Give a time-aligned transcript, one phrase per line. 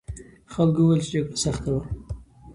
[0.53, 1.83] خلکو وویل چې جګړه سخته وه.